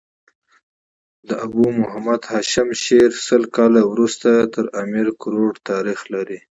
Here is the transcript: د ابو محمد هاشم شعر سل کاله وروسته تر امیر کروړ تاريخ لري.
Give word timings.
د 1.27 1.29
ابو 1.45 1.65
محمد 1.81 2.21
هاشم 2.31 2.69
شعر 2.83 3.11
سل 3.27 3.43
کاله 3.55 3.81
وروسته 3.91 4.29
تر 4.55 4.65
امیر 4.83 5.07
کروړ 5.21 5.53
تاريخ 5.69 5.99
لري. 6.13 6.39